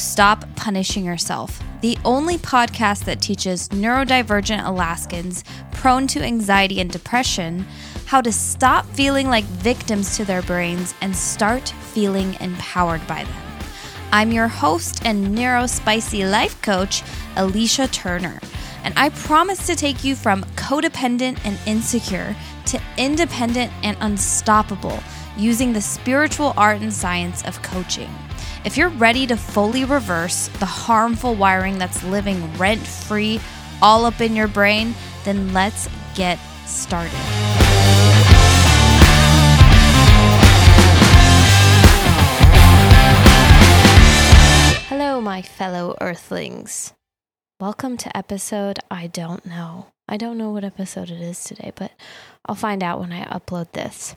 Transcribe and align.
Stop 0.00 0.46
Punishing 0.56 1.04
Yourself, 1.04 1.62
the 1.82 1.98
only 2.06 2.38
podcast 2.38 3.04
that 3.04 3.20
teaches 3.20 3.68
neurodivergent 3.68 4.66
Alaskans 4.66 5.44
prone 5.72 6.06
to 6.06 6.22
anxiety 6.22 6.80
and 6.80 6.90
depression 6.90 7.66
how 8.06 8.22
to 8.22 8.32
stop 8.32 8.86
feeling 8.86 9.28
like 9.28 9.44
victims 9.44 10.16
to 10.16 10.24
their 10.24 10.40
brains 10.40 10.94
and 11.02 11.14
start 11.14 11.68
feeling 11.92 12.34
empowered 12.40 13.06
by 13.06 13.24
them. 13.24 13.42
I'm 14.10 14.32
your 14.32 14.48
host 14.48 15.04
and 15.04 15.36
neurospicy 15.36 16.28
life 16.28 16.60
coach, 16.62 17.02
Alicia 17.36 17.86
Turner, 17.88 18.40
and 18.84 18.94
I 18.96 19.10
promise 19.10 19.66
to 19.66 19.76
take 19.76 20.02
you 20.02 20.16
from 20.16 20.44
codependent 20.56 21.40
and 21.44 21.58
insecure 21.66 22.34
to 22.66 22.80
independent 22.96 23.70
and 23.82 23.98
unstoppable 24.00 24.98
using 25.36 25.74
the 25.74 25.82
spiritual 25.82 26.54
art 26.56 26.80
and 26.80 26.92
science 26.92 27.44
of 27.44 27.60
coaching. 27.60 28.08
If 28.62 28.76
you're 28.76 28.90
ready 28.90 29.26
to 29.26 29.38
fully 29.38 29.86
reverse 29.86 30.48
the 30.58 30.66
harmful 30.66 31.34
wiring 31.34 31.78
that's 31.78 32.04
living 32.04 32.58
rent 32.58 32.86
free 32.86 33.40
all 33.80 34.04
up 34.04 34.20
in 34.20 34.36
your 34.36 34.48
brain, 34.48 34.94
then 35.24 35.54
let's 35.54 35.88
get 36.14 36.38
started. 36.66 37.10
Hello, 44.88 45.22
my 45.22 45.40
fellow 45.40 45.96
earthlings. 45.98 46.92
Welcome 47.60 47.96
to 47.96 48.14
episode 48.14 48.78
I 48.90 49.06
don't 49.06 49.46
know. 49.46 49.86
I 50.06 50.18
don't 50.18 50.36
know 50.36 50.50
what 50.50 50.64
episode 50.64 51.08
it 51.08 51.22
is 51.22 51.42
today, 51.44 51.72
but 51.74 51.92
I'll 52.44 52.54
find 52.54 52.82
out 52.82 53.00
when 53.00 53.10
I 53.10 53.24
upload 53.24 53.72
this. 53.72 54.16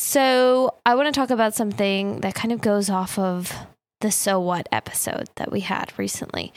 So, 0.00 0.76
I 0.86 0.94
want 0.94 1.12
to 1.12 1.20
talk 1.20 1.30
about 1.30 1.56
something 1.56 2.20
that 2.20 2.36
kind 2.36 2.52
of 2.52 2.60
goes 2.60 2.88
off 2.88 3.18
of 3.18 3.52
the 4.00 4.12
so 4.12 4.38
what 4.38 4.68
episode 4.70 5.28
that 5.34 5.50
we 5.50 5.58
had 5.58 5.92
recently. 5.96 6.52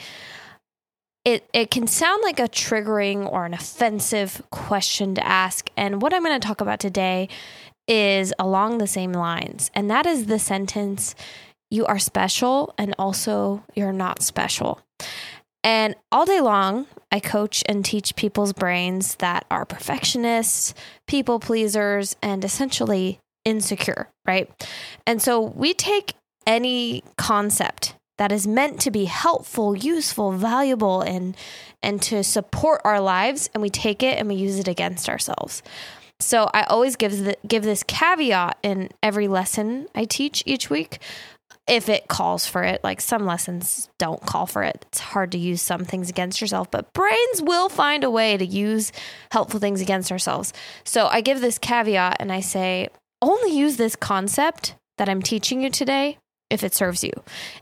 It 1.24 1.44
it 1.52 1.68
can 1.68 1.88
sound 1.88 2.22
like 2.22 2.38
a 2.38 2.48
triggering 2.48 3.28
or 3.28 3.44
an 3.44 3.52
offensive 3.52 4.42
question 4.52 5.16
to 5.16 5.26
ask, 5.26 5.70
and 5.76 6.00
what 6.00 6.14
I'm 6.14 6.22
going 6.22 6.40
to 6.40 6.46
talk 6.46 6.60
about 6.60 6.78
today 6.78 7.28
is 7.88 8.32
along 8.38 8.78
the 8.78 8.86
same 8.86 9.12
lines, 9.12 9.72
and 9.74 9.90
that 9.90 10.06
is 10.06 10.26
the 10.26 10.38
sentence 10.38 11.16
you 11.68 11.84
are 11.84 11.98
special 11.98 12.72
and 12.78 12.94
also 12.96 13.64
you're 13.74 13.92
not 13.92 14.22
special. 14.22 14.80
And 15.64 15.96
all 16.12 16.26
day 16.26 16.40
long, 16.40 16.86
I 17.10 17.18
coach 17.18 17.64
and 17.66 17.84
teach 17.84 18.14
people's 18.14 18.52
brains 18.52 19.16
that 19.16 19.46
are 19.50 19.64
perfectionists, 19.64 20.74
people 21.08 21.40
pleasers, 21.40 22.14
and 22.22 22.44
essentially 22.44 23.18
insecure, 23.44 24.08
right? 24.26 24.50
And 25.06 25.20
so 25.20 25.40
we 25.40 25.74
take 25.74 26.14
any 26.46 27.02
concept 27.16 27.94
that 28.18 28.30
is 28.32 28.46
meant 28.46 28.80
to 28.80 28.90
be 28.90 29.06
helpful, 29.06 29.76
useful, 29.76 30.32
valuable 30.32 31.00
and 31.00 31.36
and 31.82 32.00
to 32.02 32.22
support 32.22 32.80
our 32.84 33.00
lives 33.00 33.50
and 33.52 33.62
we 33.62 33.70
take 33.70 34.02
it 34.02 34.18
and 34.18 34.28
we 34.28 34.34
use 34.34 34.58
it 34.58 34.68
against 34.68 35.08
ourselves. 35.08 35.62
So 36.20 36.48
I 36.54 36.62
always 36.64 36.94
give 36.94 37.24
the, 37.24 37.36
give 37.46 37.64
this 37.64 37.82
caveat 37.82 38.58
in 38.62 38.90
every 39.02 39.26
lesson 39.26 39.88
I 39.94 40.04
teach 40.04 40.44
each 40.46 40.70
week 40.70 41.00
if 41.68 41.88
it 41.88 42.08
calls 42.08 42.46
for 42.46 42.62
it. 42.62 42.82
Like 42.84 43.00
some 43.00 43.26
lessons 43.26 43.88
don't 43.98 44.24
call 44.24 44.46
for 44.46 44.62
it. 44.62 44.84
It's 44.88 45.00
hard 45.00 45.32
to 45.32 45.38
use 45.38 45.62
some 45.62 45.84
things 45.84 46.08
against 46.08 46.40
yourself, 46.40 46.70
but 46.70 46.92
brains 46.92 47.42
will 47.42 47.68
find 47.68 48.04
a 48.04 48.10
way 48.10 48.36
to 48.36 48.46
use 48.46 48.92
helpful 49.32 49.58
things 49.58 49.80
against 49.80 50.12
ourselves. 50.12 50.52
So 50.84 51.06
I 51.06 51.20
give 51.20 51.40
this 51.40 51.58
caveat 51.58 52.18
and 52.20 52.30
I 52.30 52.40
say 52.40 52.88
only 53.22 53.56
use 53.56 53.76
this 53.76 53.96
concept 53.96 54.74
that 54.98 55.08
I'm 55.08 55.22
teaching 55.22 55.62
you 55.62 55.70
today 55.70 56.18
if 56.50 56.62
it 56.62 56.74
serves 56.74 57.02
you. 57.02 57.12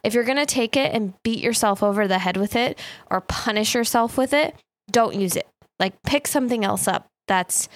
If 0.03 0.15
you're 0.15 0.25
going 0.25 0.38
to 0.38 0.47
take 0.47 0.76
it 0.76 0.93
and 0.93 1.15
beat 1.22 1.38
yourself 1.38 1.82
over 1.82 2.09
the 2.09 2.19
head 2.19 2.37
with 2.37 2.56
it 2.56 2.78
or 3.09 3.21
punish 3.21 3.75
yourself 3.75 4.19
with 4.19 4.32
it, 4.32 4.56
don't 4.91 5.15
use 5.15 5.37
it. 5.37 5.47
Like 5.78 6.03
pick 6.03 6.26
something 6.26 6.65
else 6.65 6.88
up 6.88 7.06
that's 7.28 7.69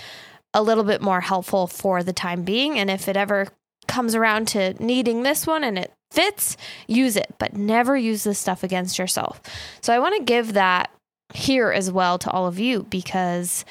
a 0.52 0.62
little 0.62 0.84
bit 0.84 1.00
more 1.00 1.20
helpful 1.20 1.66
for 1.68 2.02
the 2.02 2.12
time 2.12 2.42
being. 2.42 2.78
And 2.78 2.90
if 2.90 3.06
it 3.06 3.16
ever 3.16 3.48
comes 3.86 4.14
around 4.14 4.48
to 4.48 4.74
needing 4.82 5.22
this 5.22 5.46
one 5.46 5.62
and 5.62 5.78
it 5.78 5.92
fits, 6.10 6.56
use 6.88 7.16
it, 7.16 7.34
but 7.38 7.54
never 7.54 7.96
use 7.96 8.24
this 8.24 8.38
stuff 8.38 8.64
against 8.64 8.98
yourself. 8.98 9.40
So 9.82 9.92
I 9.92 9.98
want 9.98 10.16
to 10.16 10.24
give 10.24 10.54
that 10.54 10.90
here 11.32 11.70
as 11.70 11.90
well 11.90 12.18
to 12.18 12.30
all 12.30 12.46
of 12.46 12.58
you 12.58 12.86
because 12.90 13.64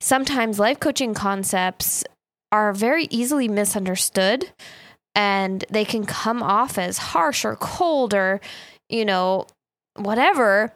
sometimes 0.00 0.58
life 0.58 0.80
coaching 0.80 1.14
concepts 1.14 2.04
are 2.52 2.72
very 2.72 3.06
easily 3.10 3.48
misunderstood 3.48 4.50
and 5.14 5.64
they 5.70 5.84
can 5.84 6.04
come 6.04 6.42
off 6.42 6.78
as 6.78 6.98
harsh 6.98 7.44
or 7.44 7.56
cold 7.56 8.14
or, 8.14 8.40
you 8.88 9.04
know, 9.04 9.46
whatever. 9.96 10.72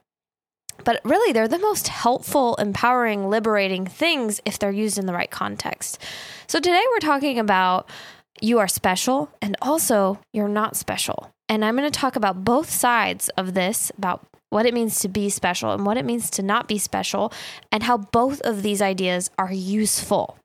But 0.83 1.01
really, 1.05 1.33
they're 1.33 1.47
the 1.47 1.59
most 1.59 1.89
helpful, 1.89 2.55
empowering, 2.57 3.29
liberating 3.29 3.87
things 3.87 4.41
if 4.47 4.59
they're 4.59 4.71
used 4.71 4.99
in 4.99 5.07
the 5.07 5.13
right 5.13 5.31
context. 5.31 5.99
So 6.47 6.59
today 6.59 6.83
we're 6.91 7.01
talking 7.01 7.39
about 7.39 7.89
you 8.41 8.59
are 8.59 8.69
special 8.69 9.31
and 9.43 9.57
also 9.61 10.19
you're 10.33 10.49
not 10.49 10.77
special. 10.77 11.31
And 11.51 11.65
I'm 11.65 11.77
going 11.77 11.91
to 11.91 11.99
talk 11.99 12.17
about 12.17 12.45
both 12.45 12.71
sides 12.71 13.29
of 13.31 13.55
this 13.55 13.93
about 13.99 14.27
what 14.51 14.67
it 14.67 14.75
means 14.75 15.01
to 15.01 15.09
be 15.09 15.29
special 15.31 15.73
and 15.73 15.85
what 15.85 15.97
it 15.97 16.05
means 16.05 16.31
to 16.31 16.43
not 16.43 16.67
be 16.67 16.79
special, 16.79 17.33
and 17.71 17.85
how 17.85 17.97
both 17.97 18.41
of 18.41 18.63
these 18.63 18.83
ideas 18.83 19.31
are 19.39 19.53
useful. 19.53 20.37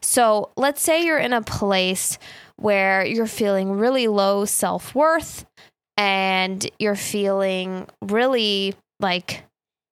So 0.00 0.50
let's 0.56 0.82
say 0.82 1.04
you're 1.04 1.18
in 1.18 1.32
a 1.32 1.42
place 1.42 2.18
where 2.56 3.04
you're 3.04 3.26
feeling 3.26 3.72
really 3.72 4.06
low 4.06 4.44
self 4.44 4.94
worth 4.94 5.46
and 5.96 6.68
you're 6.78 6.96
feeling 6.96 7.86
really 8.02 8.74
like 9.00 9.44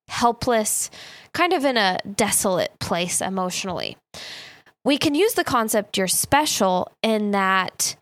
helpless, 0.09 0.91
kind 1.33 1.53
of 1.53 1.65
in 1.65 1.77
a 1.77 1.99
desolate 2.17 2.79
place 2.79 3.21
emotionally. 3.21 3.97
We 4.85 4.97
can 4.97 5.15
use 5.15 5.35
the 5.35 5.45
concept 5.45 5.99
you're 5.99 6.09
special 6.09 6.91
in 7.03 7.33
that 7.33 7.97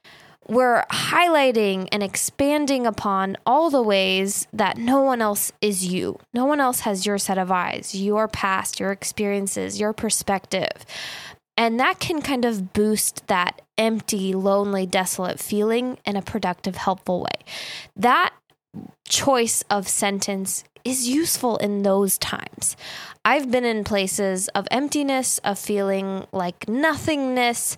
we're 0.49 0.85
highlighting 0.91 1.89
and 1.91 2.03
expanding 2.03 2.87
upon 2.87 3.37
all 3.45 3.71
the 3.71 3.83
ways 3.83 4.47
that 4.53 4.79
no 4.79 5.01
one 5.01 5.21
else 5.21 5.53
is 5.61 5.87
you. 5.87 6.19
No 6.33 6.45
one 6.45 6.61
else 6.61 6.81
has 6.81 7.05
your 7.05 7.19
set 7.19 7.39
of 7.39 7.51
eyes, 7.51 7.95
your 7.95 8.29
past, 8.29 8.79
your 8.79 8.93
experiences, 8.93 9.81
your 9.81 9.93
perspective. 9.93 10.87
And 11.57 11.81
that 11.81 12.01
can 12.01 12.21
kind 12.21 12.45
of 12.45 12.73
boost 12.73 13.27
that 13.29 13.63
empty, 13.79 14.35
lonely, 14.35 14.87
desolate 14.87 15.41
feeling 15.41 15.99
in 16.05 16.17
a 16.17 16.23
productive, 16.23 16.77
helpful 16.77 17.23
way. 17.23 17.45
That 17.95 18.35
choice 19.09 19.65
of 19.71 19.89
sentence 19.89 20.65
is 20.85 21.09
useful 21.09 21.57
in 21.57 21.83
those 21.83 22.19
times. 22.19 22.77
I've 23.25 23.51
been 23.51 23.65
in 23.65 23.85
places 23.85 24.49
of 24.49 24.69
emptiness, 24.71 25.39
of 25.39 25.59
feeling 25.59 26.27
like 26.31 26.69
nothingness, 26.69 27.77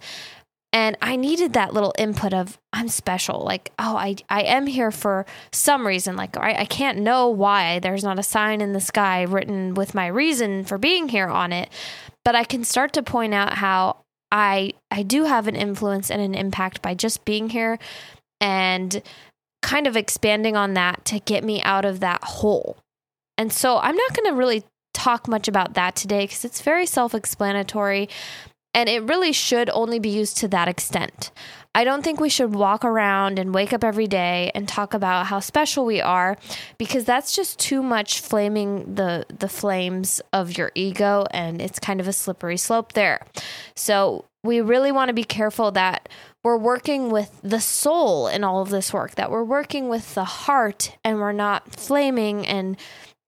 and 0.73 0.99
I 1.01 1.17
needed 1.17 1.55
that 1.55 1.73
little 1.73 1.95
input 1.97 2.35
of 2.35 2.59
I'm 2.75 2.89
special. 2.89 3.41
Like, 3.41 3.73
oh, 3.79 3.97
I, 3.97 4.17
I 4.29 4.43
am 4.43 4.67
here 4.67 4.91
for 4.91 5.25
some 5.51 5.87
reason. 5.87 6.17
Like, 6.17 6.37
I, 6.37 6.53
I 6.61 6.65
can't 6.67 6.99
know 6.99 7.29
why 7.29 7.79
there's 7.79 8.05
not 8.05 8.19
a 8.19 8.23
sign 8.23 8.61
in 8.61 8.75
the 8.75 8.81
sky 8.81 9.23
written 9.23 9.73
with 9.73 9.95
my 9.95 10.09
reason 10.09 10.65
for 10.65 10.77
being 10.77 11.09
here 11.09 11.29
on 11.29 11.55
it 11.55 11.71
but 12.29 12.35
I 12.35 12.45
can 12.45 12.63
start 12.63 12.93
to 12.93 13.03
point 13.03 13.33
out 13.33 13.55
how 13.55 14.05
I 14.31 14.75
I 14.91 15.03
do 15.03 15.25
have 15.25 15.49
an 15.49 15.57
influence 15.57 16.11
and 16.11 16.21
an 16.21 16.35
impact 16.35 16.83
by 16.83 16.93
just 16.93 17.25
being 17.25 17.49
here 17.49 17.79
and 18.39 19.01
kind 19.63 19.87
of 19.87 19.97
expanding 19.97 20.55
on 20.55 20.75
that 20.75 21.07
to 21.07 21.21
get 21.21 21.43
me 21.43 21.63
out 21.63 21.87
of 21.87 22.01
that 22.01 22.23
hole. 22.23 22.77
And 23.39 23.51
so 23.51 23.79
I'm 23.79 23.97
not 23.97 24.15
going 24.15 24.29
to 24.29 24.37
really 24.37 24.63
talk 24.93 25.27
much 25.27 25.49
about 25.49 25.73
that 25.73 25.97
today 25.97 26.25
because 26.25 26.45
it's 26.45 26.61
very 26.61 26.85
self-explanatory 26.85 28.11
and 28.75 28.91
it 28.91 29.05
really 29.05 29.33
should 29.33 29.71
only 29.71 29.99
be 29.99 30.11
used 30.11 30.37
to 30.37 30.49
that 30.49 30.69
extent. 30.69 31.31
I 31.79 31.85
don't 31.85 32.03
think 32.03 32.19
we 32.19 32.29
should 32.29 32.57
walk 32.57 32.85
around 32.85 33.39
and 33.39 33.55
wake 33.55 33.73
up 33.73 33.85
every 33.85 34.09
day 34.09 34.51
and 34.53 34.67
talk 34.67 34.95
about 34.95 35.27
how 35.27 35.39
special 35.39 35.87
we 35.87 36.01
are 36.01 36.37
because 36.77 37.05
that's 37.05 37.37
just 37.37 37.61
too 37.61 37.85
much 37.85 38.19
flaming 38.19 38.97
the 38.97 39.25
the 39.29 39.49
flames 39.49 40.21
of 40.33 40.59
your 40.59 40.73
ego 40.75 41.25
and 41.31 41.63
it's 41.63 41.79
kind 41.79 42.01
of 42.01 42.09
a 42.09 42.13
slippery 42.13 42.57
slope 42.57 42.95
there. 42.95 43.25
So 43.77 44.25
we 44.43 44.61
really 44.61 44.91
want 44.91 45.11
to 45.11 45.13
be 45.13 45.23
careful 45.23 45.71
that 45.71 46.09
we're 46.43 46.59
working 46.59 47.13
with 47.13 47.39
the 47.45 47.61
soul 47.61 48.27
in 48.27 48.43
all 48.43 48.61
of 48.61 48.71
this 48.71 48.93
work, 48.93 49.15
that 49.15 49.31
we're 49.31 49.45
working 49.45 49.89
with 49.89 50.17
the 50.17 50.25
heart 50.25 50.97
and 51.05 51.21
we're 51.21 51.31
not 51.31 51.77
flaming 51.77 52.45
and 52.45 52.77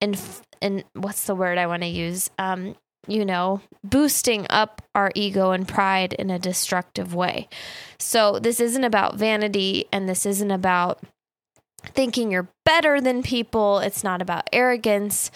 and 0.00 0.20
and 0.61 0.82
what's 0.94 1.26
the 1.26 1.37
word 1.37 1.56
I 1.56 1.69
want 1.69 1.82
to 1.82 1.88
use? 1.88 2.31
Um, 2.37 2.75
you 3.06 3.25
know, 3.25 3.61
boosting 3.82 4.47
up 4.50 4.82
our 4.94 5.11
ego 5.14 5.50
and 5.50 5.67
pride 5.67 6.12
in 6.12 6.31
a 6.31 6.38
destructive 6.38 7.14
way. 7.14 7.49
So, 7.99 8.38
this 8.38 8.61
isn't 8.61 8.85
about 8.85 9.17
vanity 9.17 9.87
and 9.93 10.08
this 10.08 10.26
isn't 10.26 10.50
about 10.50 11.00
thinking 11.85 12.31
you're 12.31 12.49
better 12.64 13.00
than 13.00 13.23
people. 13.23 13.79
It's 13.79 14.05
not 14.05 14.20
about 14.20 14.49
arrogance. 14.52 15.31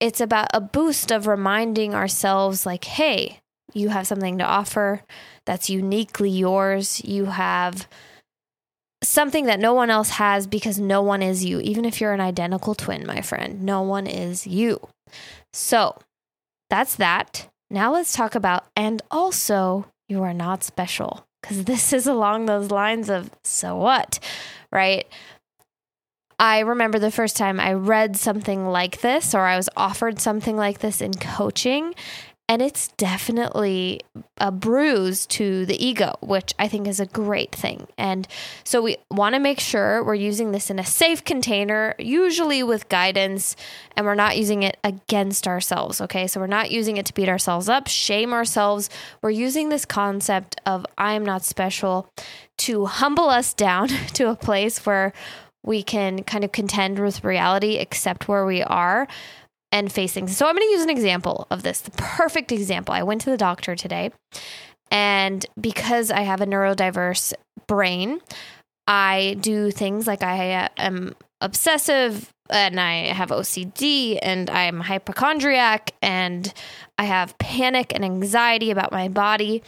It's 0.00 0.20
about 0.20 0.48
a 0.52 0.60
boost 0.60 1.10
of 1.10 1.26
reminding 1.26 1.94
ourselves, 1.94 2.66
like, 2.66 2.84
hey, 2.84 3.40
you 3.72 3.88
have 3.88 4.06
something 4.06 4.38
to 4.38 4.44
offer 4.44 5.02
that's 5.46 5.70
uniquely 5.70 6.30
yours. 6.30 7.02
You 7.04 7.26
have 7.26 7.88
something 9.02 9.46
that 9.46 9.60
no 9.60 9.74
one 9.74 9.90
else 9.90 10.10
has 10.10 10.46
because 10.46 10.78
no 10.78 11.02
one 11.02 11.22
is 11.22 11.44
you. 11.44 11.60
Even 11.60 11.84
if 11.84 12.00
you're 12.00 12.12
an 12.12 12.20
identical 12.20 12.74
twin, 12.74 13.06
my 13.06 13.20
friend, 13.20 13.62
no 13.62 13.82
one 13.82 14.06
is 14.06 14.46
you. 14.46 14.88
So 15.52 15.98
that's 16.74 16.96
that. 16.96 17.48
Now 17.70 17.92
let's 17.92 18.12
talk 18.12 18.34
about, 18.34 18.64
and 18.74 19.00
also, 19.08 19.86
you 20.08 20.24
are 20.24 20.34
not 20.34 20.64
special 20.64 21.24
because 21.40 21.64
this 21.72 21.92
is 21.92 22.08
along 22.08 22.46
those 22.46 22.72
lines 22.72 23.08
of, 23.08 23.30
so 23.44 23.76
what, 23.76 24.18
right? 24.72 25.06
I 26.36 26.58
remember 26.58 26.98
the 26.98 27.12
first 27.12 27.36
time 27.36 27.60
I 27.60 27.74
read 27.74 28.16
something 28.16 28.66
like 28.66 29.02
this, 29.02 29.36
or 29.36 29.42
I 29.42 29.56
was 29.56 29.68
offered 29.76 30.18
something 30.20 30.56
like 30.56 30.80
this 30.80 31.00
in 31.00 31.14
coaching, 31.14 31.94
and 32.46 32.60
it's 32.60 32.88
definitely 32.88 34.00
a 34.36 34.52
bruise 34.52 35.24
to 35.24 35.64
the 35.64 35.82
ego, 35.82 36.14
which 36.20 36.52
I 36.58 36.68
think 36.68 36.86
is 36.86 37.00
a 37.00 37.06
great 37.06 37.52
thing. 37.52 37.86
And 37.96 38.28
so 38.64 38.82
we 38.82 38.98
want 39.10 39.34
to 39.34 39.38
make 39.38 39.58
sure 39.58 40.04
we're 40.04 40.14
using 40.14 40.52
this 40.52 40.68
in 40.68 40.78
a 40.78 40.84
safe 40.84 41.24
container, 41.24 41.94
usually 41.98 42.62
with 42.62 42.90
guidance, 42.90 43.56
and 43.96 44.04
we're 44.04 44.14
not 44.14 44.36
using 44.36 44.62
it 44.62 44.76
against 44.84 45.48
ourselves. 45.48 46.02
Okay. 46.02 46.26
So 46.26 46.38
we're 46.38 46.46
not 46.46 46.70
using 46.70 46.98
it 46.98 47.06
to 47.06 47.14
beat 47.14 47.30
ourselves 47.30 47.70
up, 47.70 47.86
shame 47.86 48.34
ourselves. 48.34 48.90
We're 49.22 49.30
using 49.30 49.70
this 49.70 49.86
concept 49.86 50.60
of 50.66 50.84
I'm 50.98 51.24
not 51.24 51.44
special 51.44 52.10
to 52.58 52.84
humble 52.84 53.30
us 53.30 53.54
down 53.54 53.88
to 54.14 54.28
a 54.28 54.36
place 54.36 54.84
where 54.84 55.14
we 55.64 55.82
can 55.82 56.22
kind 56.24 56.44
of 56.44 56.52
contend 56.52 56.98
with 56.98 57.24
reality, 57.24 57.78
accept 57.78 58.28
where 58.28 58.44
we 58.44 58.62
are 58.62 59.08
and 59.74 59.92
face 59.92 60.12
things. 60.12 60.34
So 60.36 60.46
I'm 60.46 60.54
going 60.54 60.66
to 60.68 60.72
use 60.72 60.84
an 60.84 60.90
example 60.90 61.48
of 61.50 61.64
this, 61.64 61.80
the 61.80 61.90
perfect 61.90 62.52
example. 62.52 62.94
I 62.94 63.02
went 63.02 63.20
to 63.22 63.30
the 63.30 63.36
doctor 63.36 63.74
today, 63.74 64.12
and 64.90 65.44
because 65.60 66.12
I 66.12 66.20
have 66.20 66.40
a 66.40 66.46
neurodiverse 66.46 67.34
brain, 67.66 68.20
I 68.86 69.36
do 69.40 69.72
things 69.72 70.06
like 70.06 70.22
I 70.22 70.52
uh, 70.52 70.68
am 70.76 71.16
obsessive 71.40 72.32
and 72.50 72.78
I 72.78 73.12
have 73.12 73.30
OCD 73.30 74.18
and 74.22 74.48
I'm 74.48 74.80
hypochondriac 74.80 75.92
and 76.00 76.52
I 76.96 77.04
have 77.04 77.36
panic 77.38 77.92
and 77.94 78.04
anxiety 78.04 78.70
about 78.70 78.92
my 78.92 79.08
body. 79.08 79.62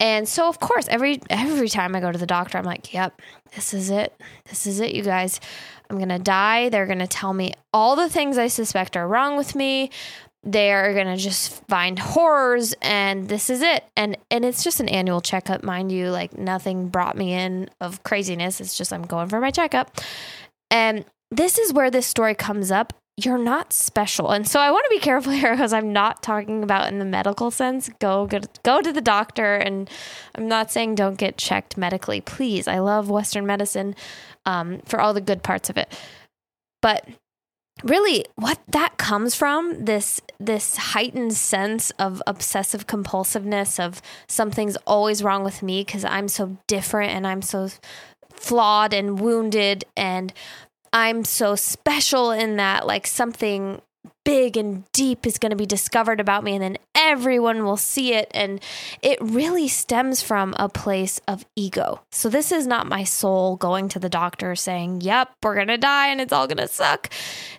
And 0.00 0.28
so 0.28 0.48
of 0.48 0.60
course 0.60 0.86
every 0.88 1.20
every 1.28 1.68
time 1.68 1.94
I 1.94 2.00
go 2.00 2.12
to 2.12 2.18
the 2.18 2.26
doctor 2.26 2.56
I'm 2.56 2.64
like, 2.64 2.94
"Yep, 2.94 3.20
this 3.54 3.74
is 3.74 3.90
it. 3.90 4.18
This 4.48 4.66
is 4.66 4.80
it, 4.80 4.94
you 4.94 5.02
guys. 5.02 5.40
I'm 5.88 5.96
going 5.96 6.08
to 6.08 6.18
die. 6.18 6.68
They're 6.68 6.86
going 6.86 6.98
to 6.98 7.06
tell 7.06 7.32
me 7.32 7.54
all 7.72 7.96
the 7.96 8.08
things 8.08 8.38
I 8.38 8.48
suspect 8.48 8.96
are 8.96 9.06
wrong 9.06 9.36
with 9.36 9.54
me. 9.54 9.90
They're 10.42 10.92
going 10.92 11.06
to 11.06 11.16
just 11.16 11.64
find 11.68 11.98
horrors 11.98 12.74
and 12.82 13.28
this 13.28 13.48
is 13.48 13.62
it. 13.62 13.84
And 13.96 14.16
and 14.30 14.44
it's 14.44 14.62
just 14.62 14.80
an 14.80 14.88
annual 14.88 15.22
checkup, 15.22 15.62
mind 15.62 15.90
you, 15.90 16.10
like 16.10 16.36
nothing 16.36 16.88
brought 16.88 17.16
me 17.16 17.32
in 17.32 17.70
of 17.80 18.02
craziness. 18.02 18.60
It's 18.60 18.76
just 18.76 18.92
I'm 18.92 19.06
going 19.06 19.28
for 19.28 19.40
my 19.40 19.50
checkup. 19.50 19.98
And 20.70 21.04
this 21.30 21.58
is 21.58 21.72
where 21.72 21.90
this 21.90 22.06
story 22.06 22.34
comes 22.34 22.70
up. 22.70 22.92
You're 23.16 23.38
not 23.38 23.72
special. 23.72 24.30
And 24.30 24.46
so 24.46 24.58
I 24.58 24.72
want 24.72 24.84
to 24.86 24.90
be 24.90 24.98
careful 24.98 25.32
here 25.32 25.52
because 25.52 25.72
I'm 25.72 25.92
not 25.92 26.22
talking 26.22 26.64
about 26.64 26.88
in 26.88 26.98
the 26.98 27.04
medical 27.04 27.52
sense. 27.52 27.88
Go, 28.00 28.26
go 28.26 28.40
go 28.64 28.80
to 28.80 28.92
the 28.92 29.00
doctor 29.00 29.54
and 29.54 29.88
I'm 30.34 30.48
not 30.48 30.72
saying 30.72 30.96
don't 30.96 31.16
get 31.16 31.38
checked 31.38 31.76
medically. 31.76 32.20
Please. 32.20 32.66
I 32.66 32.80
love 32.80 33.10
western 33.10 33.46
medicine 33.46 33.94
um, 34.46 34.80
for 34.84 35.00
all 35.00 35.14
the 35.14 35.20
good 35.20 35.44
parts 35.44 35.70
of 35.70 35.76
it. 35.76 35.96
But 36.82 37.06
really 37.82 38.24
what 38.36 38.60
that 38.68 38.96
comes 38.98 39.34
from 39.34 39.84
this 39.84 40.20
this 40.38 40.76
heightened 40.76 41.34
sense 41.34 41.90
of 41.98 42.22
obsessive 42.26 42.86
compulsiveness 42.86 43.80
of 43.84 44.00
something's 44.28 44.76
always 44.86 45.22
wrong 45.22 45.42
with 45.42 45.62
me 45.62 45.82
because 45.82 46.04
I'm 46.04 46.28
so 46.28 46.56
different 46.68 47.12
and 47.12 47.26
I'm 47.26 47.42
so 47.42 47.68
flawed 48.32 48.94
and 48.94 49.18
wounded 49.18 49.84
and 49.96 50.32
I'm 50.94 51.24
so 51.24 51.56
special 51.56 52.30
in 52.30 52.56
that 52.56 52.86
like 52.86 53.08
something 53.08 53.82
big 54.24 54.56
and 54.56 54.84
deep 54.92 55.26
is 55.26 55.38
going 55.38 55.50
to 55.50 55.56
be 55.56 55.66
discovered 55.66 56.20
about 56.20 56.44
me 56.44 56.54
and 56.54 56.62
then 56.62 56.78
everyone 56.94 57.64
will 57.64 57.76
see 57.76 58.14
it 58.14 58.30
and 58.32 58.62
it 59.02 59.18
really 59.20 59.66
stems 59.66 60.22
from 60.22 60.54
a 60.56 60.68
place 60.68 61.20
of 61.26 61.44
ego. 61.56 62.00
So 62.12 62.28
this 62.28 62.52
is 62.52 62.66
not 62.66 62.86
my 62.86 63.02
soul 63.02 63.56
going 63.56 63.88
to 63.90 63.98
the 63.98 64.08
doctor 64.08 64.54
saying, 64.54 65.00
"Yep, 65.00 65.30
we're 65.42 65.56
going 65.56 65.66
to 65.66 65.78
die 65.78 66.08
and 66.08 66.20
it's 66.20 66.32
all 66.32 66.46
going 66.46 66.58
to 66.58 66.68
suck." 66.68 67.10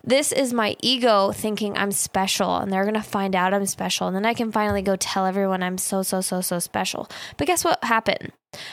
This 0.02 0.32
is 0.32 0.54
my 0.54 0.78
ego 0.82 1.34
thinking 1.34 1.78
I'm 1.78 1.92
special 1.92 2.56
and 2.56 2.72
they're 2.72 2.84
going 2.84 2.94
to 2.96 3.02
find 3.02 3.36
out 3.36 3.54
I'm 3.54 3.66
special 3.66 4.08
and 4.08 4.16
then 4.16 4.26
I 4.26 4.34
can 4.34 4.52
finally 4.52 4.82
go 4.82 4.96
tell 4.96 5.26
everyone 5.26 5.62
I'm 5.62 5.78
so 5.78 6.04
so 6.04 6.22
so 6.22 6.40
so 6.40 6.60
special. 6.60 7.10
But 7.36 7.48
guess 7.48 7.66
what 7.66 7.84
happened? 7.84 8.32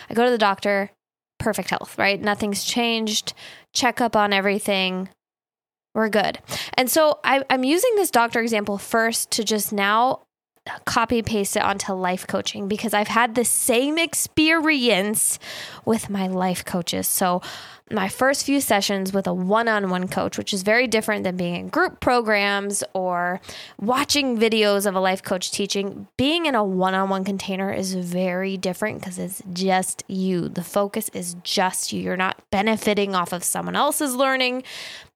I 0.08 0.14
go 0.14 0.24
to 0.24 0.30
the 0.30 0.38
doctor, 0.38 0.92
perfect 1.38 1.70
health, 1.70 1.98
right? 1.98 2.20
Nothing's 2.20 2.64
changed. 2.64 3.34
Check 3.72 4.00
up 4.00 4.16
on 4.16 4.32
everything 4.32 5.08
we're 5.94 6.08
good. 6.08 6.38
And 6.74 6.90
so 6.90 7.20
I, 7.22 7.44
am 7.50 7.64
using 7.64 7.90
this 7.96 8.10
doctor 8.10 8.40
example 8.40 8.78
first 8.78 9.30
to 9.32 9.44
just 9.44 9.72
now 9.72 10.22
copy 10.84 11.22
paste 11.22 11.56
it 11.56 11.62
onto 11.62 11.92
life 11.92 12.26
coaching 12.26 12.68
because 12.68 12.94
I've 12.94 13.08
had 13.08 13.34
the 13.34 13.44
same 13.44 13.98
experience 13.98 15.38
with 15.84 16.08
my 16.08 16.28
life 16.28 16.64
coaches. 16.64 17.08
So 17.08 17.42
my 17.90 18.08
first 18.08 18.46
few 18.46 18.60
sessions 18.60 19.12
with 19.12 19.26
a 19.26 19.34
one-on-one 19.34 20.08
coach, 20.08 20.38
which 20.38 20.54
is 20.54 20.62
very 20.62 20.86
different 20.86 21.24
than 21.24 21.36
being 21.36 21.56
in 21.56 21.68
group 21.68 22.00
programs 22.00 22.82
or 22.94 23.40
watching 23.80 24.38
videos 24.38 24.86
of 24.86 24.94
a 24.94 25.00
life 25.00 25.22
coach 25.22 25.50
teaching, 25.50 26.06
being 26.16 26.46
in 26.46 26.54
a 26.54 26.64
one-on-one 26.64 27.24
container 27.24 27.72
is 27.72 27.94
very 27.94 28.56
different 28.56 29.00
because 29.00 29.18
it's 29.18 29.42
just 29.52 30.04
you. 30.08 30.48
The 30.48 30.64
focus 30.64 31.10
is 31.12 31.36
just 31.42 31.92
you. 31.92 32.00
You're 32.00 32.16
not 32.16 32.40
benefiting 32.50 33.14
off 33.14 33.32
of 33.32 33.44
someone 33.44 33.76
else's 33.76 34.14
learning. 34.14 34.62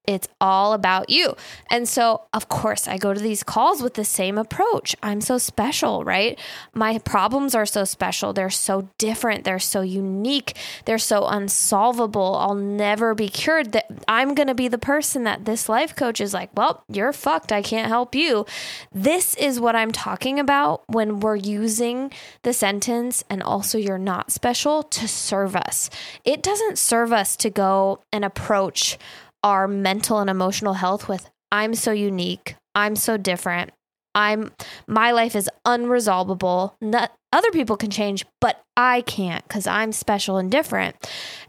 It's 0.07 0.29
all 0.41 0.73
about 0.73 1.11
you. 1.11 1.37
And 1.69 1.89
so, 1.89 2.23
of 2.33 2.49
course, 2.49 2.87
I 2.87 2.97
go 2.97 3.13
to 3.13 3.21
these 3.21 3.43
calls 3.43 3.83
with 3.83 3.95
the 3.95 4.05
same 4.05 4.39
approach. 4.39 4.95
I'm 5.03 5.21
so 5.21 5.37
special, 5.39 6.05
right? 6.05 6.39
My 6.73 6.99
problems 6.99 7.55
are 7.55 7.67
so 7.67 7.85
special. 7.85 8.33
They're 8.33 8.49
so 8.51 8.89
different. 8.99 9.45
They're 9.45 9.59
so 9.59 9.81
unique. 9.81 10.57
They're 10.85 10.99
so 10.99 11.27
unsolvable. 11.27 12.37
I'll 12.37 12.55
never 12.55 13.15
be 13.15 13.29
cured. 13.29 13.73
That 13.73 13.87
I'm 14.07 14.35
going 14.35 14.49
to 14.49 14.55
be 14.55 14.69
the 14.69 14.79
person 14.79 15.25
that 15.25 15.45
this 15.45 15.69
life 15.69 15.97
coach 15.97 16.21
is 16.21 16.33
like, 16.33 16.51
well, 16.55 16.85
you're 16.89 17.13
fucked. 17.13 17.51
I 17.51 17.63
can't 17.63 17.89
help 17.89 18.15
you. 18.15 18.47
This 18.93 19.35
is 19.37 19.59
what 19.59 19.75
I'm 19.75 19.91
talking 19.91 20.39
about 20.39 20.85
when 20.87 21.21
we're 21.21 21.37
using 21.37 22.13
the 22.43 22.53
sentence 22.53 23.25
and 23.29 23.43
also 23.43 23.77
you're 23.77 23.99
not 23.99 24.31
special 24.31 24.83
to 24.85 25.09
serve 25.09 25.57
us. 25.57 25.91
It 26.25 26.43
doesn't 26.43 26.79
serve 26.79 27.13
us 27.13 27.37
to 27.37 27.51
go 27.51 28.01
and 28.13 28.25
approach 28.25 28.99
our 29.43 29.69
mental 29.69 30.19
and 30.19 30.31
emotional 30.31 30.75
health 30.75 31.09
with 31.09 31.31
I'm 31.53 31.75
so 31.75 31.93
unique, 31.93 32.57
I'm 32.75 32.97
so 32.97 33.17
different. 33.17 33.71
I'm 34.15 34.53
my 34.87 35.11
life 35.13 35.37
is 35.37 35.51
unresolvable. 35.67 36.75
Not, 36.81 37.13
other 37.33 37.51
people 37.51 37.77
can 37.77 37.91
change, 37.91 38.25
but 38.41 38.63
I 38.77 39.03
can't 39.03 39.47
cuz 39.49 39.67
I'm 39.67 39.93
special 39.93 40.39
and 40.39 40.51
different. 40.51 40.97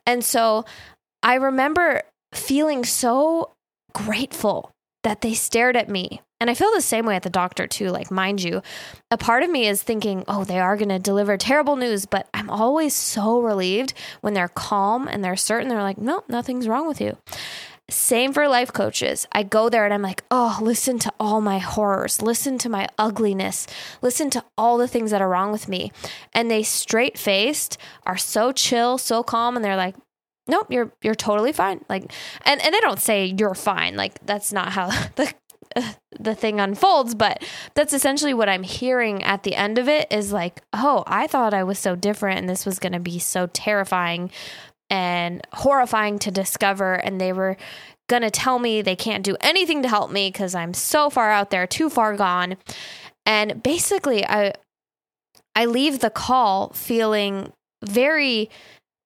And 0.06 0.24
so 0.24 0.66
I 1.24 1.36
remember 1.36 2.02
feeling 2.34 2.84
so 2.84 3.54
grateful 3.94 4.72
that 5.04 5.22
they 5.22 5.34
stared 5.34 5.78
at 5.78 5.90
me. 5.90 6.22
And 6.40 6.50
I 6.50 6.54
feel 6.54 6.72
the 6.72 6.82
same 6.82 7.06
way 7.06 7.16
at 7.16 7.24
the 7.24 7.30
doctor 7.30 7.66
too. 7.66 7.90
Like, 7.90 8.12
mind 8.12 8.44
you, 8.44 8.62
a 9.10 9.18
part 9.18 9.42
of 9.42 9.50
me 9.50 9.68
is 9.68 9.82
thinking, 9.82 10.24
oh, 10.28 10.44
they 10.44 10.60
are 10.60 10.78
going 10.78 10.90
to 10.90 11.00
deliver 11.00 11.36
terrible 11.36 11.76
news. 11.76 12.06
But 12.06 12.28
I'm 12.34 12.50
always 12.50 12.94
so 12.94 13.40
relieved 13.40 13.94
when 14.22 14.34
they're 14.36 14.48
calm 14.48 15.08
and 15.08 15.24
they're 15.24 15.36
certain. 15.36 15.68
They're 15.68 15.82
like, 15.82 15.98
no, 15.98 16.24
nothing's 16.28 16.68
wrong 16.68 16.88
with 16.88 17.02
you. 17.02 17.18
Same 17.90 18.34
for 18.34 18.50
life 18.50 18.74
coaches. 18.74 19.28
I 19.32 19.44
go 19.44 19.70
there 19.70 19.86
and 19.86 19.94
I'm 19.94 20.02
like, 20.02 20.24
oh, 20.30 20.60
listen 20.62 21.00
to 21.00 21.14
all 21.22 21.40
my 21.40 21.60
horrors, 21.60 22.22
listen 22.22 22.58
to 22.60 22.70
my 22.70 22.90
ugliness, 22.98 23.66
listen 24.02 24.30
to 24.32 24.44
all 24.58 24.78
the 24.78 24.90
things 24.90 25.12
that 25.12 25.22
are 25.22 25.30
wrong 25.30 25.54
with 25.54 25.70
me. 25.70 25.94
And 26.34 26.52
they 26.52 26.64
straight 26.64 27.18
faced 27.18 27.78
are 28.06 28.18
so 28.18 28.52
chill, 28.52 28.98
so 28.98 29.24
calm, 29.24 29.56
and 29.56 29.64
they're 29.64 29.78
like, 29.78 29.96
nope, 30.48 30.68
you're 30.70 30.92
you're 31.02 31.16
totally 31.16 31.54
fine. 31.54 31.86
Like, 31.88 32.12
and 32.46 32.62
and 32.62 32.74
they 32.74 32.80
don't 32.82 33.00
say 33.00 33.34
you're 33.38 33.56
fine. 33.56 33.96
Like 33.96 34.26
that's 34.26 34.52
not 34.52 34.74
how 34.74 34.88
the 35.16 35.34
the 36.20 36.34
thing 36.34 36.60
unfolds 36.60 37.14
but 37.14 37.44
that's 37.74 37.94
essentially 37.94 38.34
what 38.34 38.50
i'm 38.50 38.64
hearing 38.64 39.22
at 39.24 39.44
the 39.44 39.54
end 39.56 39.78
of 39.78 39.88
it 39.88 40.08
is 40.12 40.32
like 40.34 40.62
oh 40.74 41.04
i 41.06 41.28
thought 41.28 41.54
i 41.54 41.64
was 41.64 41.78
so 41.78 41.96
different 41.96 42.40
and 42.40 42.50
this 42.50 42.66
was 42.66 42.80
going 42.80 42.94
to 42.94 43.00
be 43.00 43.20
so 43.20 43.48
terrifying 43.48 44.32
and 44.90 45.46
horrifying 45.54 46.20
to 46.20 46.32
discover. 46.32 46.94
And 46.94 47.20
they 47.20 47.34
were 47.34 47.58
going 48.08 48.22
to 48.22 48.32
tell 48.32 48.60
me 48.60 48.82
they 48.82 48.96
can't 48.96 49.24
do 49.24 49.36
anything 49.42 49.82
to 49.84 49.90
help 49.90 50.12
me 50.12 50.30
because 50.30 50.56
I'm 50.56 50.74
so 50.74 51.10
far 51.10 51.32
out 51.32 51.50
there, 51.50 51.68
too 51.68 51.90
far 51.90 52.16
gone. 52.16 52.58
And 53.26 53.62
basically, 53.62 54.26
I, 54.26 54.54
I 55.56 55.66
leave 55.66 56.00
the 56.00 56.10
call 56.10 56.70
feeling 56.70 57.52
very 57.84 58.50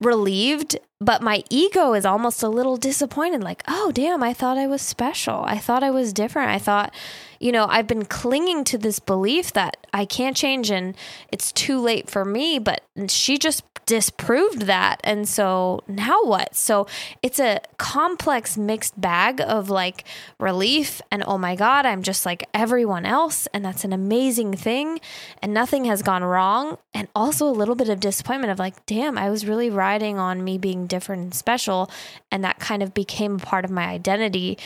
relieved, 0.02 0.78
but 1.00 1.22
my 1.22 1.44
ego 1.50 1.94
is 1.94 2.06
almost 2.06 2.44
a 2.44 2.50
little 2.50 2.76
disappointed 2.76 3.44
like, 3.44 3.64
oh, 3.68 3.92
damn, 3.92 4.24
I 4.24 4.34
thought 4.34 4.58
I 4.58 4.68
was 4.68 4.82
special. 4.82 5.44
I 5.46 5.58
thought 5.58 5.84
I 5.84 5.92
was 5.92 6.12
different. 6.12 6.50
I 6.50 6.58
thought, 6.58 6.94
you 7.40 7.52
know, 7.52 7.68
I've 7.70 7.88
been 7.88 8.06
clinging 8.06 8.64
to 8.66 8.78
this 8.78 9.00
belief 9.00 9.54
that 9.54 9.78
I 9.94 10.06
can't 10.06 10.36
change 10.36 10.72
and 10.72 10.96
it's 11.32 11.52
too 11.52 11.80
late 11.80 12.10
for 12.10 12.26
me, 12.26 12.60
but 12.60 12.82
she 13.08 13.38
just 13.38 13.64
disproved 13.92 14.62
that. 14.68 15.02
And 15.04 15.28
so 15.28 15.82
now 15.86 16.24
what? 16.24 16.56
So 16.56 16.88
it's 17.22 17.42
a 17.42 17.60
complex 17.76 18.58
mixed 18.58 19.00
bag 19.00 19.42
of 19.42 19.70
like 19.70 20.06
relief 20.40 21.02
and 21.12 21.22
oh 21.28 21.38
my 21.38 21.58
God, 21.58 21.86
I'm 21.86 22.02
just 22.02 22.26
like 22.26 22.48
everyone 22.54 23.06
else. 23.06 23.50
And 23.54 23.66
that's 23.66 23.84
an 23.84 23.92
amazing 23.92 24.54
thing. 24.54 25.02
And 25.42 25.54
nothing 25.54 25.84
has 25.86 26.04
gone 26.04 26.24
wrong. 26.24 26.78
And 26.94 27.10
also 27.14 27.46
a 27.46 27.52
little 27.52 27.76
bit 27.76 27.90
of 27.90 28.00
disappointment 28.00 28.50
of 28.50 28.60
like, 28.60 28.86
damn, 28.86 29.18
I 29.18 29.30
was 29.30 29.46
really 29.46 29.70
riding 29.70 30.18
on 30.18 30.42
me 30.42 30.58
being 30.58 30.88
different 30.88 31.24
and 31.24 31.36
special. 31.36 31.92
And 32.32 32.46
that 32.46 32.60
kind 32.60 32.82
of 32.82 32.94
became 32.94 33.36
a 33.36 33.40
part 33.40 33.66
of 33.66 33.72
my 33.72 33.88
identity. 33.88 34.58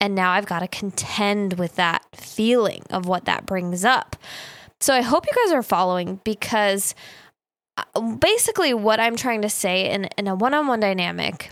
And 0.00 0.14
now 0.14 0.30
I've 0.30 0.46
got 0.46 0.60
to 0.60 0.68
contend 0.68 1.58
with 1.58 1.76
that 1.76 2.02
feeling 2.16 2.84
of 2.88 3.04
what 3.04 3.26
that 3.26 3.44
brings 3.44 3.84
up. 3.84 4.16
So 4.80 4.94
I 4.94 5.02
hope 5.02 5.26
you 5.26 5.44
guys 5.44 5.52
are 5.52 5.62
following 5.62 6.20
because 6.24 6.94
basically 8.18 8.74
what 8.74 9.00
I'm 9.00 9.16
trying 9.16 9.42
to 9.42 9.48
say 9.48 9.90
in, 9.90 10.04
in 10.16 10.28
a 10.28 10.34
one 10.34 10.54
on 10.54 10.66
one 10.66 10.80
dynamic, 10.80 11.50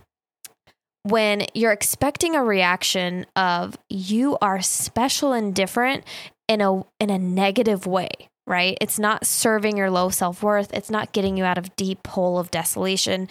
when 1.02 1.47
you're 1.54 1.73
expecting 1.73 2.35
a 2.35 2.44
reaction 2.44 3.26
of 3.37 3.76
you 3.88 4.37
are 4.42 4.61
special 4.61 5.32
and 5.32 5.54
different 5.54 6.04
in 6.49 6.61
a 6.61 6.82
in 7.00 7.11
a 7.11 7.18
negative 7.18 7.87
way, 7.87 8.11
right? 8.47 8.76
It's 8.80 8.99
not 8.99 9.26
serving 9.26 9.76
your 9.76 9.90
low 9.90 10.11
self-worth, 10.11 10.73
it's 10.75 10.90
not 10.90 11.12
getting 11.12 11.37
you 11.37 11.44
out 11.44 11.58
of 11.58 11.75
deep 11.76 12.06
hole 12.06 12.38
of 12.38 12.50
desolation. 12.50 13.28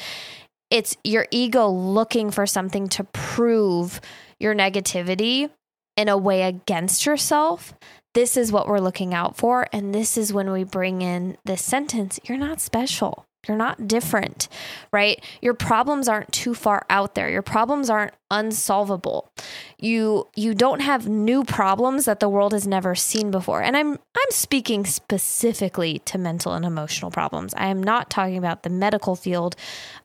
It's 0.69 0.97
your 1.03 1.27
ego 1.31 1.67
looking 1.69 2.29
for 2.31 2.45
something 2.45 2.89
to 2.89 3.03
prove 3.05 4.01
your 4.39 4.53
negativity 4.53 5.49
in 5.97 6.07
a 6.07 6.17
way 6.17 6.43
against 6.43 7.05
yourself, 7.05 7.73
this 8.13 8.37
is 8.37 8.51
what 8.51 8.67
we're 8.67 8.79
looking 8.79 9.13
out 9.13 9.35
for. 9.35 9.67
And 9.73 9.93
this 9.93 10.17
is 10.17 10.31
when 10.31 10.51
we 10.51 10.63
bring 10.63 11.01
in 11.01 11.37
this 11.43 11.63
sentence 11.63 12.19
you're 12.23 12.37
not 12.37 12.61
special. 12.61 13.25
You're 13.47 13.57
not 13.57 13.87
different, 13.87 14.49
right? 14.91 15.23
Your 15.41 15.53
problems 15.53 16.07
aren't 16.07 16.31
too 16.33 16.53
far 16.53 16.85
out 16.89 17.15
there. 17.15 17.29
Your 17.29 17.41
problems 17.41 17.89
aren't 17.89 18.13
unsolvable. 18.29 19.31
You 19.79 20.27
you 20.35 20.53
don't 20.53 20.81
have 20.81 21.07
new 21.07 21.45
problems 21.45 22.05
that 22.05 22.19
the 22.19 22.27
world 22.27 22.51
has 22.51 22.67
never 22.67 22.93
seen 22.93 23.31
before. 23.31 23.61
And 23.61 23.77
I'm 23.77 23.91
I'm 23.91 24.31
speaking 24.31 24.85
specifically 24.85 25.99
to 26.05 26.17
mental 26.17 26.53
and 26.53 26.65
emotional 26.65 27.11
problems. 27.11 27.53
I 27.53 27.67
am 27.67 27.81
not 27.81 28.09
talking 28.09 28.37
about 28.37 28.63
the 28.63 28.69
medical 28.69 29.15
field. 29.15 29.55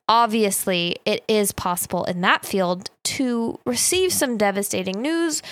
Obviously, 0.06 0.96
it 1.04 1.24
is 1.26 1.50
possible 1.50 2.04
in 2.04 2.20
that 2.20 2.44
field 2.44 2.90
to 3.04 3.58
receive 3.66 4.12
some 4.12 4.36
devastating 4.36 5.02
news 5.02 5.42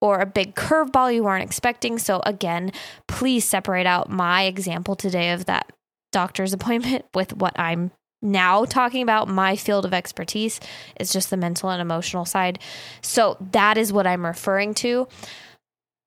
or 0.00 0.20
a 0.20 0.26
big 0.26 0.54
curveball 0.54 1.14
you 1.14 1.22
weren't 1.22 1.44
expecting. 1.44 1.98
So, 1.98 2.20
again, 2.24 2.72
please 3.06 3.44
separate 3.44 3.86
out 3.86 4.10
my 4.10 4.44
example 4.44 4.96
today 4.96 5.30
of 5.30 5.44
that 5.46 5.70
doctor's 6.12 6.52
appointment 6.54 7.04
with 7.14 7.34
what 7.34 7.58
I'm 7.58 7.90
now 8.22 8.64
talking 8.64 9.02
about. 9.02 9.28
My 9.28 9.56
field 9.56 9.84
of 9.84 9.94
expertise 9.94 10.60
is 10.98 11.12
just 11.12 11.30
the 11.30 11.36
mental 11.36 11.70
and 11.70 11.80
emotional 11.80 12.24
side. 12.24 12.58
So, 13.02 13.36
that 13.52 13.76
is 13.76 13.92
what 13.92 14.06
I'm 14.06 14.24
referring 14.24 14.74
to. 14.74 15.08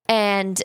And 0.08 0.62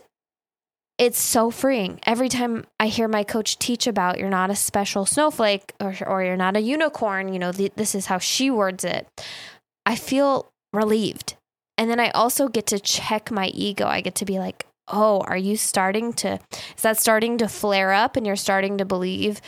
it's 0.98 1.20
so 1.20 1.50
freeing. 1.50 2.02
Every 2.06 2.28
time 2.28 2.66
I 2.78 2.88
hear 2.88 3.08
my 3.08 3.24
coach 3.24 3.58
teach 3.58 3.88
about 3.88 4.20
you're 4.20 4.30
not 4.30 4.50
a 4.50 4.56
special 4.56 5.06
snowflake 5.06 5.72
or, 5.80 5.96
or 6.06 6.24
you're 6.24 6.36
not 6.36 6.58
a 6.58 6.62
unicorn, 6.62 7.32
you 7.32 7.40
know, 7.40 7.54
this 7.54 7.96
is 7.96 8.08
how 8.08 8.18
she 8.18 8.52
words 8.52 8.84
it. 8.84 9.08
I 9.86 9.96
feel 9.96 10.52
relieved 10.74 11.38
and 11.80 11.90
then 11.90 12.00
I 12.02 12.10
also 12.10 12.50
get 12.50 12.68
to 12.68 12.80
check 12.80 13.32
my 13.32 13.48
ego. 13.48 13.88
I 13.88 14.02
get 14.02 14.16
to 14.16 14.26
be 14.26 14.38
like, 14.38 14.66
oh, 14.90 15.22
are 15.22 15.38
you 15.38 15.56
starting 15.56 16.12
to, 16.12 16.38
is 16.76 16.82
that 16.82 17.00
starting 17.00 17.38
to 17.38 17.48
flare 17.48 17.94
up 17.94 18.18
and 18.18 18.28
you're 18.28 18.36
starting 18.36 18.78
to 18.80 18.86
believe 18.86 19.40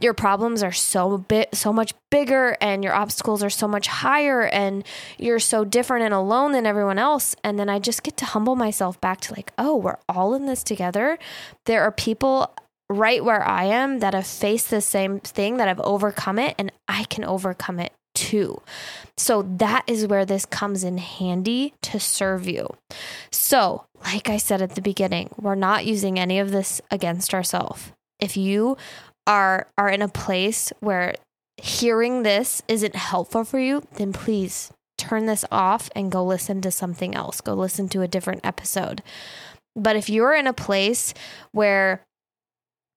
your 0.00 0.14
problems 0.14 0.62
are 0.62 0.72
so 0.72 1.18
bit 1.18 1.54
so 1.54 1.74
much 1.74 1.92
bigger 2.10 2.56
and 2.60 2.82
your 2.82 2.94
obstacles 2.94 3.42
are 3.42 3.50
so 3.50 3.68
much 3.68 3.86
higher 3.86 4.46
and 4.46 4.82
you're 5.18 5.38
so 5.38 5.62
different 5.62 6.06
and 6.06 6.14
alone 6.14 6.52
than 6.52 6.64
everyone 6.64 6.98
else? 6.98 7.36
And 7.44 7.58
then 7.58 7.68
I 7.68 7.80
just 7.80 8.02
get 8.02 8.16
to 8.16 8.24
humble 8.24 8.56
myself 8.56 8.98
back 9.02 9.20
to 9.22 9.34
like 9.34 9.52
oh 9.58 9.76
we're 9.76 9.98
all 10.08 10.34
in 10.34 10.46
this 10.46 10.64
together. 10.64 11.18
There 11.66 11.82
are 11.82 11.92
people 11.92 12.54
right 12.88 13.22
where 13.22 13.46
I 13.46 13.64
am 13.64 13.98
that 13.98 14.14
have 14.14 14.26
faced 14.26 14.70
the 14.70 14.80
same 14.80 15.20
thing 15.20 15.58
that 15.58 15.68
have 15.68 15.80
overcome 15.80 16.38
it 16.38 16.54
and 16.58 16.72
I 16.88 17.04
can 17.04 17.24
overcome 17.24 17.78
it 17.78 17.92
too. 18.14 18.60
So 19.16 19.42
that 19.42 19.84
is 19.86 20.06
where 20.06 20.24
this 20.24 20.46
comes 20.46 20.84
in 20.84 20.98
handy 20.98 21.74
to 21.82 22.00
serve 22.00 22.48
you. 22.48 22.68
So, 23.30 23.84
like 24.04 24.28
I 24.28 24.36
said 24.36 24.60
at 24.60 24.74
the 24.74 24.82
beginning, 24.82 25.30
we're 25.38 25.54
not 25.54 25.86
using 25.86 26.18
any 26.18 26.38
of 26.38 26.50
this 26.50 26.80
against 26.90 27.34
ourselves. 27.34 27.92
If 28.18 28.36
you 28.36 28.76
are 29.26 29.66
are 29.78 29.88
in 29.88 30.02
a 30.02 30.08
place 30.08 30.72
where 30.80 31.14
hearing 31.56 32.22
this 32.22 32.62
isn't 32.68 32.96
helpful 32.96 33.44
for 33.44 33.58
you, 33.58 33.82
then 33.96 34.12
please 34.12 34.72
turn 34.98 35.26
this 35.26 35.44
off 35.50 35.90
and 35.94 36.12
go 36.12 36.24
listen 36.24 36.60
to 36.62 36.70
something 36.70 37.14
else. 37.14 37.40
Go 37.40 37.54
listen 37.54 37.88
to 37.90 38.02
a 38.02 38.08
different 38.08 38.44
episode. 38.44 39.02
But 39.76 39.96
if 39.96 40.08
you're 40.08 40.34
in 40.34 40.46
a 40.46 40.52
place 40.52 41.14
where 41.52 42.04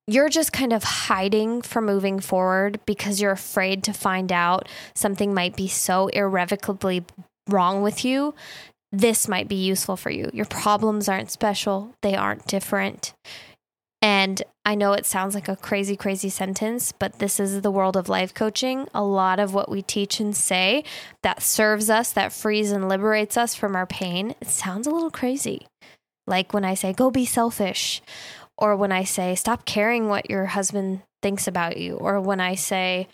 you're 0.07 0.29
just 0.29 0.53
kind 0.53 0.71
of 0.71 0.83
hiding 0.83 1.61
from 1.61 1.85
moving 1.85 2.19
forward 2.19 2.79
because 2.85 3.21
you're 3.21 3.31
afraid 3.31 3.83
to 3.83 3.93
find 3.93 4.31
out 4.31 4.69
something 4.95 5.33
might 5.33 5.55
be 5.55 5.67
so 5.67 6.07
irrevocably 6.07 7.03
wrong 7.49 7.81
with 7.81 8.05
you, 8.05 8.33
this 8.91 9.27
might 9.27 9.49
be 9.49 9.55
useful 9.55 9.97
for 9.97 10.09
you. 10.09 10.29
Your 10.33 10.45
problems 10.45 11.09
aren't 11.09 11.31
special, 11.31 11.93
they 12.01 12.15
aren't 12.15 12.47
different. 12.47 13.13
And 14.01 14.41
I 14.63 14.75
know 14.75 14.93
it 14.93 15.05
sounds 15.05 15.33
like 15.33 15.47
a 15.47 15.55
crazy, 15.55 15.95
crazy 15.95 16.29
sentence, 16.29 16.91
but 16.91 17.19
this 17.19 17.39
is 17.39 17.61
the 17.61 17.71
world 17.71 17.97
of 17.97 18.07
life 18.07 18.33
coaching. 18.33 18.87
A 18.93 19.03
lot 19.03 19.39
of 19.39 19.53
what 19.53 19.69
we 19.69 19.81
teach 19.81 20.19
and 20.19 20.35
say 20.35 20.83
that 21.23 21.41
serves 21.41 21.89
us, 21.89 22.11
that 22.11 22.31
frees 22.31 22.71
and 22.71 22.87
liberates 22.87 23.37
us 23.37 23.55
from 23.55 23.75
our 23.75 23.87
pain, 23.87 24.35
it 24.39 24.47
sounds 24.47 24.87
a 24.87 24.91
little 24.91 25.09
crazy. 25.09 25.67
Like 26.27 26.53
when 26.53 26.65
I 26.65 26.73
say, 26.75 26.93
go 26.93 27.09
be 27.09 27.25
selfish, 27.25 28.01
or 28.57 28.75
when 28.75 28.91
I 28.91 29.03
say, 29.03 29.35
stop 29.35 29.65
caring 29.65 30.07
what 30.07 30.29
your 30.29 30.45
husband 30.45 31.01
thinks 31.21 31.47
about 31.47 31.77
you, 31.77 31.95
or 31.95 32.19
when 32.19 32.39
I 32.39 32.55
say, 32.55 33.07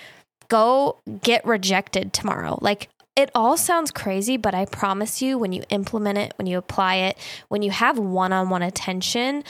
go 0.50 1.00
get 1.22 1.46
rejected 1.46 2.14
tomorrow. 2.14 2.58
Like 2.62 2.90
it 3.16 3.30
all 3.36 3.58
sounds 3.58 3.92
crazy, 3.92 4.38
but 4.38 4.56
I 4.56 4.66
promise 4.66 5.22
you, 5.22 5.38
when 5.38 5.52
you 5.52 5.64
implement 5.70 6.18
it, 6.18 6.34
when 6.38 6.48
you 6.48 6.58
apply 6.58 6.96
it, 6.96 7.18
when 7.50 7.62
you 7.62 7.72
have 7.72 8.00
one 8.00 8.34
on 8.34 8.50
one 8.50 8.64
attention, 8.64 9.44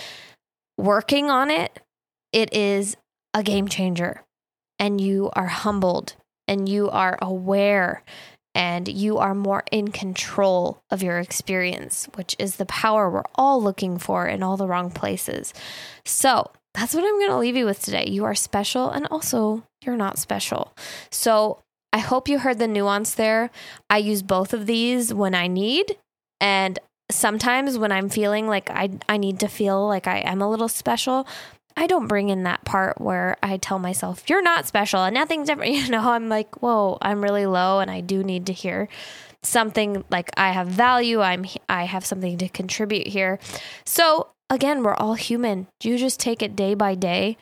working 0.77 1.29
on 1.29 1.50
it, 1.50 1.79
it 2.31 2.53
is 2.53 2.97
a 3.33 3.43
game 3.43 3.67
changer. 3.67 4.23
And 4.79 5.00
you 5.00 5.29
are 5.33 5.47
humbled 5.47 6.15
and 6.47 6.67
you 6.67 6.89
are 6.89 7.17
aware 7.21 8.03
and 8.55 8.88
you 8.88 9.17
are 9.17 9.33
more 9.33 9.63
in 9.72 9.89
control 9.89 10.81
of 10.91 11.01
your 11.01 11.19
experience, 11.19 12.07
which 12.15 12.36
is 12.38 12.55
the 12.55 12.65
power 12.65 13.10
we're 13.10 13.24
all 13.36 13.62
looking 13.62 13.98
for 13.98 14.27
in 14.27 14.43
all 14.43 14.57
the 14.57 14.67
wrong 14.67 14.91
places. 14.91 15.53
So, 16.05 16.51
that's 16.74 16.95
what 16.95 17.03
I'm 17.03 17.19
going 17.19 17.29
to 17.29 17.38
leave 17.38 17.55
you 17.55 17.65
with 17.65 17.81
today. 17.81 18.05
You 18.07 18.25
are 18.25 18.33
special 18.33 18.89
and 18.89 19.05
also 19.07 19.63
you're 19.83 19.95
not 19.95 20.17
special. 20.17 20.74
So, 21.12 21.60
I 21.91 22.00
hope 22.00 22.27
you 22.27 22.39
heard 22.39 22.57
the 22.57 22.67
nuance 22.67 23.13
there. 23.13 23.51
I 23.89 23.98
use 23.98 24.24
both 24.24 24.53
of 24.53 24.65
these 24.65 25.13
when 25.13 25.36
I 25.36 25.48
need 25.48 25.98
and 26.41 26.79
sometimes 27.12 27.77
when 27.77 27.91
I'm 27.91 28.10
feeling 28.10 28.48
like 28.48 28.69
I 28.69 28.89
I 29.07 29.17
need 29.17 29.39
to 29.41 29.48
feel 29.48 29.88
like 29.88 30.07
I 30.07 30.19
am 30.19 30.41
a 30.41 30.50
little 30.50 30.67
special, 30.67 31.27
I 31.75 31.88
don't 31.88 32.08
bring 32.08 32.30
in 32.30 32.44
that 32.44 32.65
part 32.65 33.01
where 33.01 33.38
I 33.42 33.58
tell 33.58 33.80
myself, 33.80 34.30
you're 34.30 34.42
not 34.42 34.68
special 34.68 35.03
and 35.03 35.13
nothing's 35.13 35.48
different. 35.48 35.74
You 35.84 35.89
know, 35.89 36.12
I'm 36.12 36.30
like, 36.30 36.62
whoa, 36.62 36.98
I'm 37.01 37.24
really 37.24 37.46
low 37.46 37.80
and 37.80 37.89
I 37.89 38.01
do 38.01 38.24
need 38.24 38.46
to 38.48 38.53
hear 38.53 38.88
something 39.42 40.03
like 40.10 40.30
I 40.38 40.51
have 40.51 40.68
value. 40.68 41.22
I'm, 41.22 41.46
I 41.68 41.86
have 41.86 42.06
something 42.06 42.38
to 42.38 42.50
contribute 42.50 43.08
here. 43.08 43.39
So 43.86 44.30
again, 44.50 44.84
we're 44.84 44.94
all 44.94 45.15
human. 45.15 45.68
You 45.84 45.98
just 45.98 46.20
take 46.20 46.42
it 46.42 46.56
day 46.56 46.74
by 46.74 46.96
day 46.96 47.38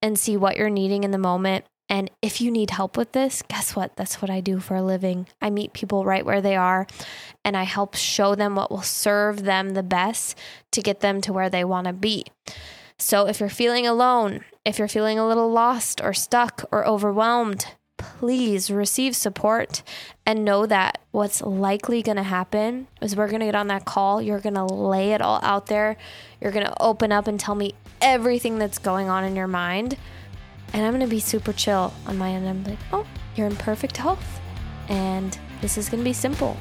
and 0.00 0.18
see 0.18 0.36
what 0.36 0.56
you're 0.56 0.70
needing 0.70 1.04
in 1.04 1.10
the 1.10 1.18
moment. 1.18 1.64
And 1.88 2.10
if 2.22 2.40
you 2.40 2.50
need 2.50 2.70
help 2.70 2.96
with 2.96 3.12
this, 3.12 3.42
guess 3.48 3.76
what? 3.76 3.96
That's 3.96 4.22
what 4.22 4.30
I 4.30 4.40
do 4.40 4.60
for 4.60 4.76
a 4.76 4.82
living. 4.82 5.26
I 5.42 5.50
meet 5.50 5.74
people 5.74 6.04
right 6.04 6.24
where 6.24 6.40
they 6.40 6.56
are 6.56 6.86
and 7.44 7.56
I 7.56 7.64
help 7.64 7.96
show 7.96 8.34
them 8.34 8.54
what 8.54 8.70
will 8.70 8.82
serve 8.82 9.42
them 9.44 9.70
the 9.70 9.82
best 9.82 10.38
to 10.70 10.80
get 10.80 11.00
them 11.00 11.20
to 11.22 11.32
where 11.32 11.50
they 11.50 11.64
want 11.64 11.86
to 11.88 11.92
be. 11.92 12.24
So 12.98 13.26
if 13.26 13.40
you're 13.40 13.48
feeling 13.48 13.86
alone, 13.86 14.44
if 14.64 14.78
you're 14.78 14.88
feeling 14.88 15.18
a 15.18 15.26
little 15.26 15.50
lost 15.50 16.00
or 16.00 16.12
stuck 16.12 16.64
or 16.70 16.86
overwhelmed, 16.86 17.66
please 17.96 18.70
receive 18.70 19.14
support 19.14 19.82
and 20.26 20.44
know 20.44 20.66
that 20.66 21.00
what's 21.10 21.40
likely 21.42 22.02
going 22.02 22.16
to 22.16 22.22
happen 22.22 22.86
is 23.00 23.14
we're 23.14 23.28
going 23.28 23.40
to 23.40 23.46
get 23.46 23.54
on 23.54 23.68
that 23.68 23.84
call. 23.84 24.20
You're 24.20 24.40
going 24.40 24.54
to 24.54 24.64
lay 24.64 25.12
it 25.12 25.20
all 25.20 25.40
out 25.42 25.66
there. 25.66 25.96
You're 26.40 26.52
going 26.52 26.66
to 26.66 26.82
open 26.82 27.12
up 27.12 27.26
and 27.26 27.38
tell 27.38 27.54
me 27.54 27.74
everything 28.00 28.58
that's 28.58 28.78
going 28.78 29.08
on 29.08 29.24
in 29.24 29.36
your 29.36 29.46
mind. 29.46 29.96
And 30.72 30.84
I'm 30.84 30.92
going 30.92 31.06
to 31.06 31.10
be 31.10 31.20
super 31.20 31.52
chill 31.52 31.92
on 32.06 32.16
my 32.16 32.30
end. 32.30 32.48
I'm 32.48 32.64
like, 32.64 32.78
oh, 32.92 33.06
you're 33.36 33.46
in 33.46 33.56
perfect 33.56 33.96
health. 33.96 34.40
And 34.88 35.38
this 35.60 35.78
is 35.78 35.88
going 35.88 36.02
to 36.02 36.08
be 36.08 36.14
simple. 36.14 36.56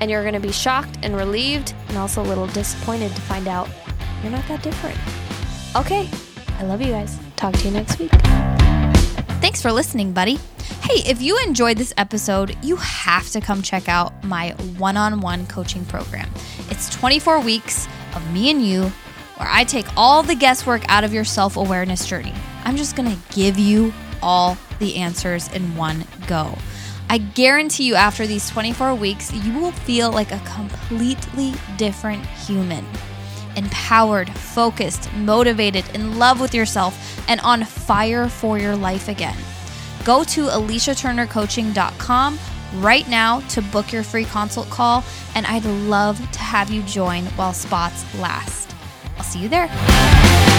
And 0.00 0.10
you're 0.10 0.22
going 0.22 0.34
to 0.34 0.40
be 0.40 0.52
shocked 0.52 0.98
and 1.02 1.16
relieved 1.16 1.74
and 1.88 1.96
also 1.96 2.22
a 2.22 2.26
little 2.26 2.46
disappointed 2.48 3.14
to 3.14 3.20
find 3.22 3.48
out 3.48 3.68
you're 4.22 4.32
not 4.32 4.46
that 4.48 4.62
different. 4.62 4.98
Okay, 5.76 6.08
I 6.58 6.62
love 6.62 6.80
you 6.80 6.88
guys. 6.88 7.18
Talk 7.36 7.52
to 7.52 7.66
you 7.66 7.70
next 7.70 7.98
week. 7.98 8.10
Thanks 9.42 9.60
for 9.60 9.70
listening, 9.70 10.12
buddy. 10.12 10.36
Hey, 10.80 11.02
if 11.06 11.20
you 11.20 11.38
enjoyed 11.44 11.76
this 11.76 11.92
episode, 11.98 12.56
you 12.62 12.76
have 12.76 13.28
to 13.32 13.42
come 13.42 13.60
check 13.60 13.86
out 13.86 14.24
my 14.24 14.52
one 14.78 14.96
on 14.96 15.20
one 15.20 15.46
coaching 15.48 15.84
program. 15.84 16.30
It's 16.70 16.88
24 16.88 17.40
weeks 17.40 17.88
of 18.14 18.32
me 18.32 18.50
and 18.50 18.62
you, 18.66 18.84
where 19.36 19.50
I 19.50 19.64
take 19.64 19.84
all 19.98 20.22
the 20.22 20.34
guesswork 20.34 20.82
out 20.88 21.04
of 21.04 21.12
your 21.12 21.24
self 21.24 21.58
awareness 21.58 22.06
journey. 22.06 22.32
I'm 22.64 22.78
just 22.78 22.96
gonna 22.96 23.18
give 23.32 23.58
you 23.58 23.92
all 24.22 24.56
the 24.78 24.96
answers 24.96 25.52
in 25.52 25.76
one 25.76 26.06
go. 26.26 26.56
I 27.10 27.18
guarantee 27.18 27.84
you, 27.84 27.96
after 27.96 28.26
these 28.26 28.48
24 28.48 28.94
weeks, 28.94 29.30
you 29.30 29.58
will 29.58 29.72
feel 29.72 30.10
like 30.10 30.32
a 30.32 30.40
completely 30.46 31.52
different 31.76 32.24
human. 32.24 32.86
Empowered, 33.56 34.30
focused, 34.30 35.12
motivated, 35.14 35.84
in 35.94 36.18
love 36.18 36.40
with 36.40 36.54
yourself, 36.54 36.96
and 37.28 37.40
on 37.40 37.64
fire 37.64 38.28
for 38.28 38.58
your 38.58 38.76
life 38.76 39.08
again. 39.08 39.36
Go 40.04 40.24
to 40.24 40.46
aliciaturnercoaching.com 40.46 42.38
right 42.74 43.08
now 43.08 43.40
to 43.48 43.62
book 43.62 43.92
your 43.92 44.02
free 44.02 44.24
consult 44.24 44.70
call, 44.70 45.04
and 45.34 45.46
I'd 45.46 45.64
love 45.64 46.18
to 46.32 46.38
have 46.38 46.70
you 46.70 46.82
join 46.82 47.24
while 47.36 47.52
spots 47.52 48.04
last. 48.16 48.74
I'll 49.16 49.24
see 49.24 49.40
you 49.40 49.48
there. 49.48 50.55